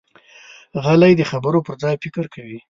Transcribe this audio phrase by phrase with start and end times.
[0.83, 2.57] غلی، د خبرو پر ځای فکر کوي.